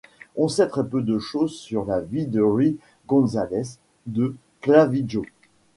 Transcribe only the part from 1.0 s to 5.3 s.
de choses sur la vie de Ruy Gonzales de Clavijo.